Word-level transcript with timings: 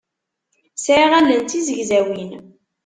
Sɛiɣ 0.75 1.11
allen 1.19 1.41
d 1.41 1.47
tizegzawin. 1.49 2.31